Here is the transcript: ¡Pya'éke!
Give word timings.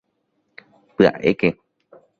¡Pya'éke! 0.95 1.49